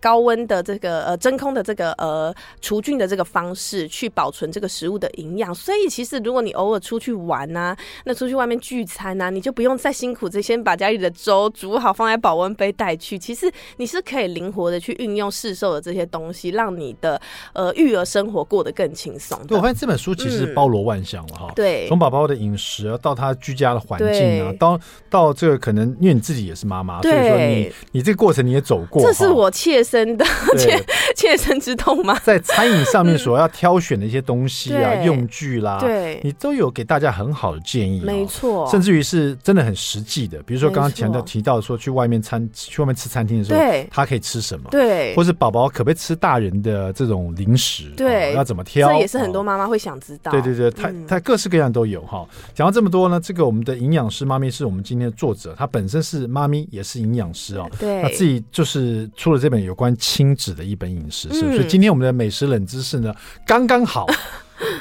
[0.00, 13.18] 高温的这个呃真空的这个呃除菌的这个方式去保存这个食物的营养，所以其实如果你偶尔出去玩呐、那出去外面聚餐呐、你就不用再辛苦，这先把家里的粥煮好放在保温杯带去。
[13.18, 17.20] 其实你是可以灵活的去运用市售的这些东西，让你的
[17.52, 19.38] 呃育儿生活过得更轻松。
[19.46, 21.52] 对，我发现这本书其实包罗万象了哈。
[21.54, 30.24] 对，从宝宝的饮食到他居家的环境啊，到到这个可能因为你自己也是妈妈，所以说你你这个过程你也走过，这是我切身的。
[30.56, 30.84] 切
[31.16, 32.18] 切身之痛吗？
[32.22, 40.42] 在餐饮上面所要挑选的一些东西啊、用具啦，对，你都有给大家很好的建议，没错，甚至于是真的很实际的。
[40.42, 44.68] 比如说刚刚强调提到说，去外面餐去外面吃餐厅的时候，对，他可以吃什么？
[44.70, 47.90] 对，或是宝宝可不可以吃大人的这种零食？
[47.96, 48.88] 对，要怎么挑？
[48.88, 50.30] 这也是很多妈妈会想知道。
[50.30, 52.26] 对对对，他他各式各样都有哈。
[52.54, 57.68] 讲到这么多呢，这个我们的营养师妈咪是我们今天的作者，她本身是妈咪，也是营养师哦。
[57.78, 61.56] 对，她自己就是出了这本有关亲子的一本饮食，是不是？
[61.56, 63.14] 所以今天我们的美食冷知识呢，
[63.46, 64.06] 刚刚好。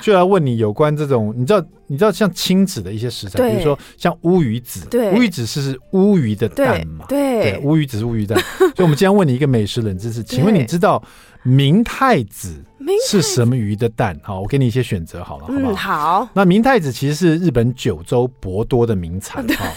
[0.02, 7.06] 就要问你有关这种，你知道，你知道像亲子的一些食材，比如说像乌鱼子，对，乌鱼子是是乌鱼的蛋嘛？
[7.08, 8.38] 对，对，乌鱼子是乌鱼蛋。
[8.58, 11.02] 所以，我们今天问你一个美食冷知识，请问你知道
[11.44, 12.64] 明太子？
[13.08, 14.20] 是什么鱼的蛋？
[14.24, 15.72] 好，我给你一些选择好了，好不好？
[15.72, 16.30] 嗯，好。
[16.34, 19.68] 那明太子其实是日本九州博多的名产哈，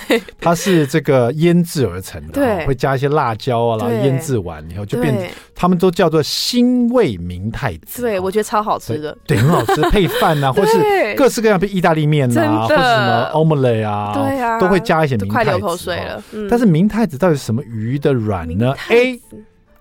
[0.41, 8.01] 它是这个腌制而成的，对，会加一些辣椒啊，然后腌制完以后就变，他们都叫做辛味明太子。
[8.01, 15.51] 对，我觉得超好吃的，对，很好吃， 配饭啊，或是各式各样的意大利面啊，或是什么 omelette 啊，对啊，都会加一些明太子。
[15.51, 16.23] 快流口水了。
[16.49, 19.21] 但是明太子到底是什么鱼的卵呢？A.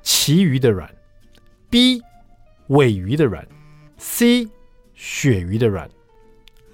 [0.04, 0.90] 旗鱼的卵
[1.72, 2.04] ，B.
[2.68, 3.46] 尾鱼的卵
[3.98, 4.48] ，C
[4.96, 5.90] 鳕鱼的卵。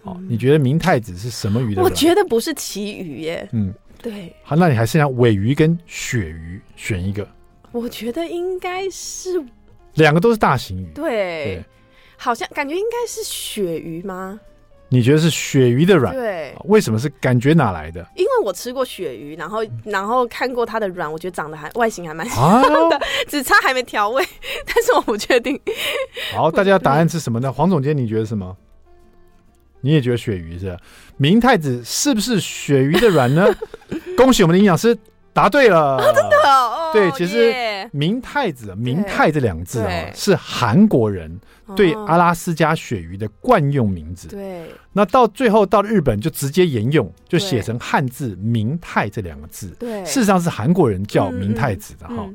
[0.03, 1.83] 哦，你觉得明太子是什么鱼的卵？
[1.83, 3.47] 我觉得不是旗鱼耶。
[3.51, 4.35] 嗯，对。
[4.43, 7.27] 好，那你还剩下尾鱼跟鳕鱼，选一个。
[7.71, 9.43] 我觉得应该是
[9.95, 10.85] 两个都是大型鱼。
[10.93, 11.65] 对，对
[12.15, 14.39] 好像感觉应该是鳕鱼吗？
[14.89, 16.13] 你觉得是鳕鱼的软？
[16.15, 18.05] 对，为什么是感觉哪来的？
[18.15, 24.23] 因为我吃过鳕鱼，然后然后看过它的软，我觉得长得还外形还蛮像的，啊、只差还没调味，
[24.65, 25.59] 但是我不确定。
[26.33, 27.51] 好，大家答案是什么呢？
[27.51, 28.55] 黄总监，你觉得什么？
[29.81, 30.77] 你也觉得鳕鱼是？
[31.17, 33.47] 明太子是不是鳕鱼的软呢？
[34.17, 34.97] 恭喜我们的营养师
[35.33, 36.86] 答对了，啊、真的哦。
[36.97, 37.53] 对，其实
[37.91, 41.39] 明太子“明太”这两个字啊，是韩国人。
[41.75, 49.75] 对阿拉斯加鳕鱼的惯用名字，对，那到最后到日本就直接沿用，就写成汉字“明太”这两个字。
[49.77, 52.25] 对，事实上是韩国人叫明太子的哈。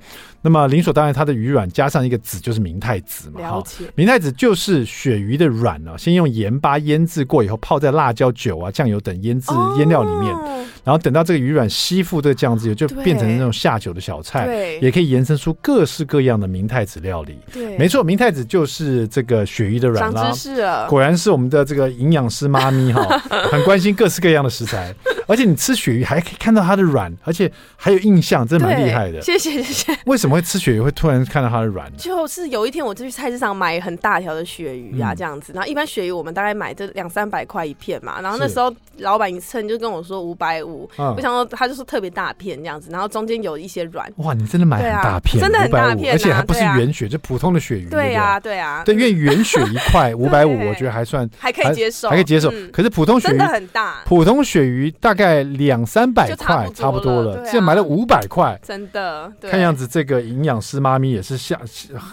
[0.43, 3.41] 那么理所当然，它的鱼卵加上一个子就是明太子嘛。
[3.49, 10.37] 好，明太子就是鳕鱼的软呢，先用盐巴腌制过以后，泡在辣椒、酒啊、酱油等腌制腌料里面，
[10.85, 14.45] 然后等到这个鱼卵吸附这个酱汁，就变成那种下酒的小菜。
[14.53, 17.39] 对，也可以延伸出各式各样的明太子料理。
[17.53, 19.23] 对，没错，明太子就是这。
[19.23, 23.03] 个鳕鱼的软啦，果然是我们的这个营养师妈咪哈，
[23.51, 24.93] 很关心各式各样的食材，
[25.29, 29.21] 而且你吃鳕鱼还可以看到它的软，而且还有印象，真的蛮厉害的。
[29.23, 29.97] 谢谢谢谢。
[30.07, 31.89] 为什么会吃鳕鱼会突然看到它的卵？
[31.97, 35.53] 就是有一天我就去菜市场买很大条的鳕鱼啊，这样子。
[35.55, 44.13] 然后一般鳕鱼我们大概买这两三百块一片嘛，然后那时候老板一称就跟我说五百五，我想说他就是特别大片这样子，然后中间有一些软。
[44.17, 47.89] 哇，你真的买很大片，真的很大片，而且还不是原鳕，就普通的鳕鱼。
[47.89, 49.13] 对呀对呀，对，因为。
[49.23, 52.51] 原鳕一块 五百五，我觉得还算还可以接受，还可以接受。
[52.73, 57.45] 可是普通鳕鱼真的很大，普通鳕鱼大概两三百块，差不多了。
[57.45, 59.31] 现在买了五百块，真的。
[59.43, 61.61] 看样子这个营养师妈咪也是下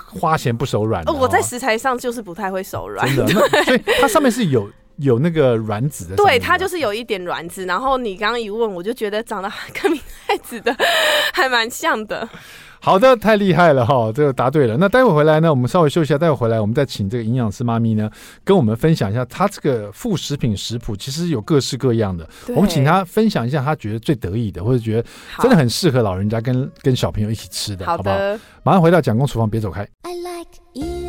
[0.06, 1.04] 花钱不手软。
[1.06, 3.34] 我在食材上就是不太会手软，真的。
[3.64, 7.66] 所以它上面是有有那个卵子的，对，它就是有一点卵子。
[7.66, 10.76] 然后你刚刚一问，我就觉得长得跟明太子的
[11.34, 12.28] 还蛮像的。
[12.82, 14.10] 好的，太厉害了哈！
[14.16, 14.78] 这个答对了。
[14.78, 16.18] 那待会回来呢，我们稍微休息一下。
[16.18, 18.10] 待会回来，我们再请这个营养师妈咪呢，
[18.46, 22.26] 跟我们分享一下她这个副食品食谱，其实有各式各样的。
[22.56, 25.06] 我们请她分享一下她觉得最得意的，或者觉得
[25.40, 28.16] 真的很适合老人家跟跟小朋友一起吃的，好，好不好？
[28.64, 29.82] 马上回到蒋公厨房，别走开。
[30.04, 31.09] I like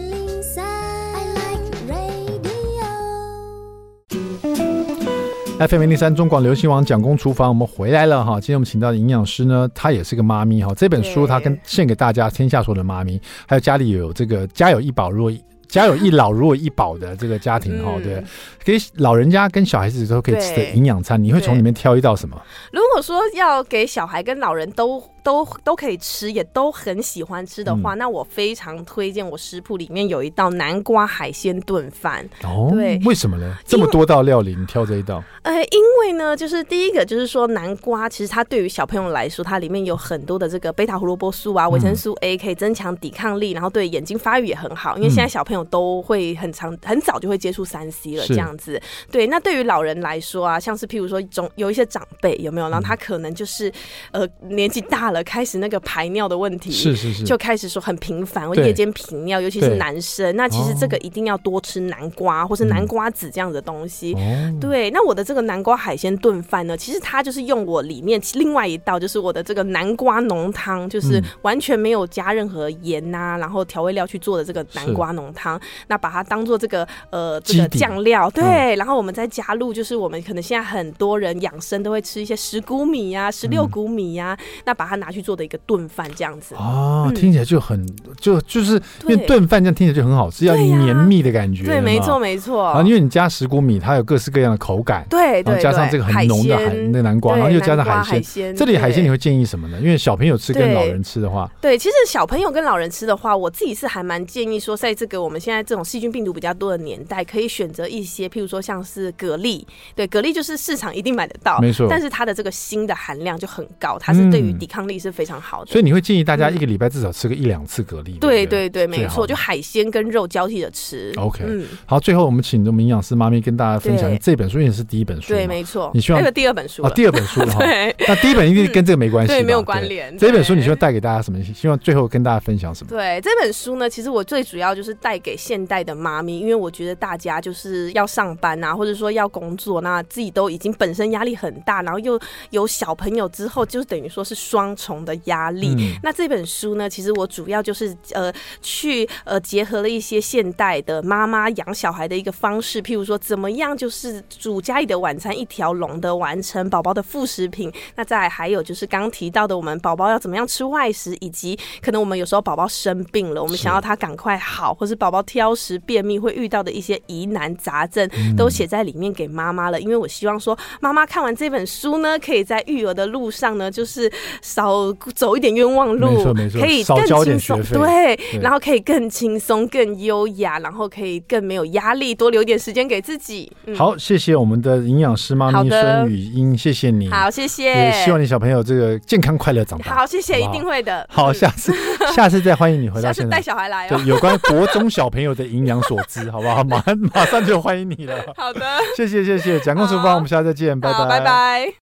[5.68, 8.40] FM 零零三中广流行网蒋公厨房，我们回来了哈。
[8.40, 10.72] 今天我们请到的营养师呢，她也是个妈咪哈。
[10.74, 15.30] 这本书她跟献给大家，天下所有的妈咪，还有家里有这个家有一宝若
[15.68, 18.24] 家有一老如有一宝的这个家庭哈，对，
[18.64, 22.40] 给老人家跟小孩子都可以吃的营养餐，你会从里面挑一道什么？
[22.72, 32.28] 如果说要给小孩跟老人都都都可以吃，也都很喜欢吃的话，那我非常推荐我食谱里面有一道南瓜海鲜炖饭。
[32.42, 33.56] 哦，对，为什么呢？
[33.66, 35.22] 这么多道料理，你挑这一道？
[35.42, 44.96] 呃，因为呢，就是第一个就是说南瓜，其实它对于小朋友来说，它里面有很多的这个贝塔胡萝卜素啊，维生素 A 可以增强抵抗力，然后对眼睛发育也很好。
[44.96, 48.80] 因为现在小朋友都会很长很早就会接触三 C 了，这样子。
[49.10, 52.70] 对，那对于老人来说啊，像是譬如说中有一些长辈有没有？
[52.70, 53.72] 然后他可能就是
[54.12, 60.34] 呃年纪大了，开始那个排尿的问题，是是是，就开始说很频繁，我夜间频尿，尤其是男生。
[60.36, 64.14] 那其实这个一定要多吃南瓜、哦、或是南瓜子这样的东西。
[64.16, 75.60] 嗯、对，那我的这个南瓜海鲜炖饭呢，其实它就是用我里面另外一道，就是我的这个南瓜浓汤，就是完全没有加任何盐呐、啊，然后调味料去做的这个南瓜浓汤。
[75.88, 86.54] 那把它当做这个呃这个酱料，底对，然后我们再加入，就是我们可能现在很多人养生都会吃一些十谷米呀、啊、十六谷米呀、啊，嗯、那把它拿去做的一个炖饭这样子。
[86.54, 87.84] 哦，嗯、听起来就很
[88.20, 91.64] 就就是因为炖饭这样听起来就很好吃，要绵密的感觉。
[91.64, 92.62] 对，没错没错。
[92.62, 95.06] 啊，因为你加石谷米，它有各式各样的口感。
[95.08, 95.60] 对对。
[95.60, 98.54] 加上这个很浓的海那个南瓜，然后又加上海鲜。
[98.54, 99.78] 这里海鲜你会建议什么呢？
[99.80, 109.64] 因为小朋友吃跟老人吃的话，对，其实小朋友跟老人吃的话，我自己是还蛮建议说，在这个我们现在这种细菌病毒比较多的年代，可以选择一些，譬如说像是蛤蜊。
[109.94, 111.86] 对，蛤蜊就是市场一定买得到，没错。
[111.88, 115.70] 但是它的这个锌的含量就很高，它是对于抵抗力是非常好的。
[115.70, 118.18] 所以你会建议大家一个礼拜至少吃个一两次蛤蜊。
[118.18, 121.12] 对对对，没错，就海鲜跟肉交替着吃。
[121.16, 121.44] OK，
[121.86, 125.28] 好，最后我们请我们营养师妈咪跟大家分享这本书，也是第一本书。
[125.28, 125.90] 对，没错。
[125.94, 127.60] 你希望这个第二本书啊，第二本书了哈。
[127.64, 130.16] 对，那第一本一定跟这个没关系，对，没有关联。
[130.18, 131.40] 这本书你希望带给大家什么？
[131.54, 132.90] 希望最后跟大家分享什么？
[132.90, 142.18] 对，这本书呢，其实我最主要就是带给现代的妈咪，因为我觉得大家就是要上班啊，或者说要工作，那自己都已经本身压力很大，然后又
[142.50, 145.74] 有小朋友之后，就等于说是双重的压力。
[145.78, 157.72] 嗯、那这本书呢，其实我主要就是呃去呃结合了一些现代的妈妈养小孩的一个方式，譬如说怎么样就是煮家里的晚餐一条龙的完成宝宝的副食品。
[157.96, 169.80] 那再还有就是刚刚提到的，我们宝宝要怎么样吃外食，以及可能我们有时候宝宝生病了，我们想要他赶快好，或是宝宝挑食、便秘会遇到的一些疑难杂症，都写在里面给妈妈了。
[169.80, 174.10] 因为我希望说，妈妈看完这本书呢，可以在育儿的路上呢，就是
[174.42, 174.69] 少
[175.14, 183.50] 走一点冤枉路，没错没错，可以更轻松，对，对，然后可以更轻松、更优雅，然后可以更没有压力，多留点时间给自己。
[183.66, 189.94] 嗯、好，谢谢我们的营养师妈咪孙语音，谢谢你，好，谢谢，也希望你小朋友这个健康快乐长大。
[189.94, 191.06] 好，谢谢，好好一定会的。
[191.10, 191.72] 好，下次
[192.14, 196.62] 下次再欢迎你回到现场，带小孩来、哦，对，有关国中小朋友的营养所知，好不好？
[196.64, 196.82] 马
[197.14, 198.14] 马上就欢迎你了。
[198.36, 198.60] 好的，
[198.96, 201.72] 谢谢谢谢，蒋公厨房，我们下次再见，拜拜，拜拜。